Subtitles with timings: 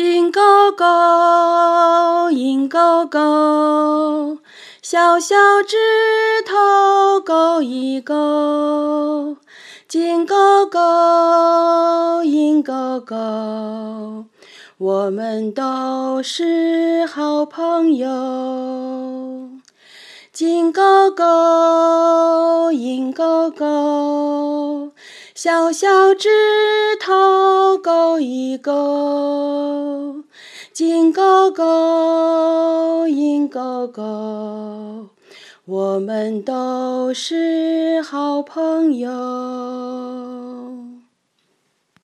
[0.00, 0.40] 金钩
[0.76, 4.38] 钩，银钩钩，
[4.80, 5.34] 小小
[5.66, 5.76] 指
[6.46, 9.36] 头勾一勾。
[9.88, 14.26] 金钩钩，银钩钩，
[14.78, 19.48] 我们都是好朋友。
[20.32, 24.92] 金钩钩，银钩钩，
[25.34, 26.28] 小小指
[27.00, 29.67] 头勾一勾。
[30.78, 35.08] 金狗狗，银狗狗，
[35.64, 39.10] 我们都是好朋友。